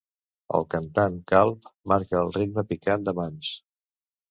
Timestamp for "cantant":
0.73-1.17